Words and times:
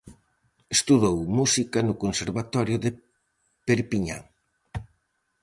Estudou 0.77 1.17
música 1.37 1.79
no 1.87 1.95
conservatorio 2.03 2.77
de 2.83 2.89
Perpiñán. 3.67 4.23